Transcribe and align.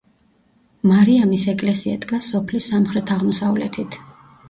მარიამის 0.91 1.45
ეკლესია 1.53 2.01
დგას 2.07 2.33
სოფლის 2.35 2.73
სამხრეთ-აღმოსავლეთით. 2.75 4.05